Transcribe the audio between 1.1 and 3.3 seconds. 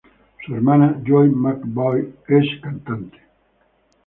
McAvoy, es cantante.